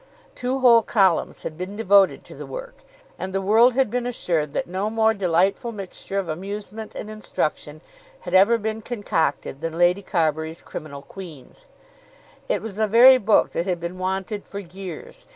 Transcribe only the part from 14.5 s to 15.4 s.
years.